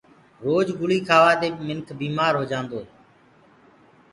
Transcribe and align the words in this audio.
روج 0.45 0.67
گُݪي 0.79 0.99
کهآوآ 1.07 1.31
دي 1.41 1.47
منک 1.67 1.87
بيمآر 1.99 2.33
هوجآندو 2.39 2.77
هي۔ 2.81 2.87